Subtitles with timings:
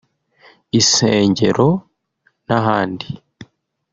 [0.77, 1.69] insengero
[2.47, 3.07] n’ahandi